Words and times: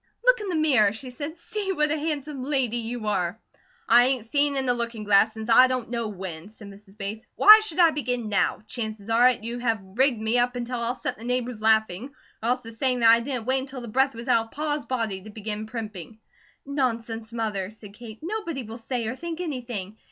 "Look 0.25 0.39
in 0.39 0.49
the 0.49 0.55
mirror," 0.55 0.91
she 0.93 1.11
said. 1.11 1.37
"See 1.37 1.71
what 1.73 1.91
a 1.91 1.95
handsome 1.95 2.41
lady 2.41 2.77
you 2.77 3.05
are." 3.05 3.39
"I 3.87 4.05
ain't 4.05 4.25
seen 4.25 4.55
in 4.57 4.67
a 4.67 4.73
looking 4.73 5.03
glass 5.03 5.31
since 5.31 5.47
I 5.47 5.67
don't 5.67 5.91
know 5.91 6.07
when," 6.07 6.49
said 6.49 6.69
Mrs. 6.71 6.97
Bates. 6.97 7.27
"Why 7.35 7.61
should 7.63 7.77
I 7.77 7.91
begin 7.91 8.27
now? 8.27 8.63
Chances 8.65 9.11
are 9.11 9.27
'at 9.27 9.43
you 9.43 9.59
have 9.59 9.79
rigged 9.83 10.19
me 10.19 10.39
up 10.39 10.55
until 10.55 10.79
I'll 10.79 10.95
set 10.95 11.19
the 11.19 11.23
neighbours 11.23 11.61
laughing, 11.61 12.15
or 12.41 12.49
else 12.49 12.63
to 12.63 12.71
saying 12.71 13.01
that 13.01 13.09
I 13.09 13.19
didn't 13.19 13.45
wait 13.45 13.59
until 13.59 13.81
the 13.81 13.89
breath 13.89 14.15
was 14.15 14.27
out 14.27 14.45
of 14.45 14.51
Pa's 14.53 14.87
body 14.87 15.21
to 15.21 15.29
begin 15.29 15.67
primping." 15.67 16.17
"Nonsense, 16.65 17.31
Mother," 17.31 17.69
said 17.69 17.93
Kate. 17.93 18.17
"Nobody 18.23 18.63
will 18.63 18.77
say 18.77 19.05
or 19.05 19.15
think 19.15 19.39
anything. 19.39 19.99